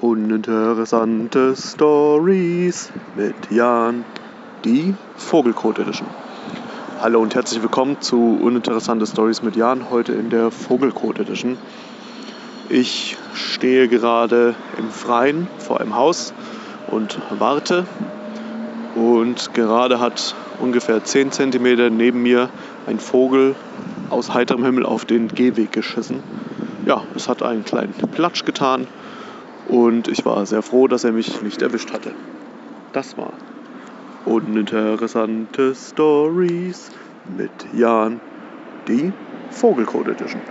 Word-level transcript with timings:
Uninteressante 0.00 1.56
Stories 1.56 2.92
mit 3.16 3.34
Jan, 3.50 4.04
die 4.64 4.94
Vogelcode 5.16 5.80
Edition. 5.80 6.06
Hallo 7.00 7.20
und 7.20 7.34
herzlich 7.34 7.60
willkommen 7.62 8.00
zu 8.00 8.38
Uninteressante 8.40 9.08
Stories 9.08 9.42
mit 9.42 9.56
Jan, 9.56 9.90
heute 9.90 10.12
in 10.12 10.30
der 10.30 10.52
Vogelcode 10.52 11.18
Edition. 11.18 11.58
Ich 12.68 13.16
stehe 13.34 13.88
gerade 13.88 14.54
im 14.78 14.88
Freien 14.90 15.48
vor 15.58 15.80
einem 15.80 15.96
Haus 15.96 16.32
und 16.86 17.18
warte. 17.36 17.84
Und 18.94 19.52
gerade 19.52 19.98
hat 19.98 20.36
ungefähr 20.60 21.02
10 21.02 21.32
cm 21.32 21.96
neben 21.96 22.22
mir 22.22 22.50
ein 22.86 23.00
Vogel 23.00 23.56
aus 24.10 24.32
heiterem 24.32 24.64
Himmel 24.64 24.86
auf 24.86 25.04
den 25.04 25.26
Gehweg 25.26 25.72
geschissen. 25.72 26.22
Ja, 26.86 27.02
es 27.16 27.28
hat 27.28 27.42
einen 27.42 27.64
kleinen 27.64 27.94
Platsch 28.12 28.44
getan 28.44 28.86
und 29.68 30.08
ich 30.08 30.24
war 30.24 30.44
sehr 30.46 30.62
froh, 30.62 30.88
dass 30.88 31.04
er 31.04 31.12
mich 31.12 31.42
nicht 31.42 31.62
erwischt 31.62 31.92
hatte. 31.92 32.12
Das 32.92 33.16
war 33.16 33.32
uninteressante 34.24 35.74
Stories 35.74 36.90
mit 37.36 37.50
Jan, 37.74 38.20
die 38.86 39.12
Vogelcode 39.50 40.08
Edition. 40.08 40.42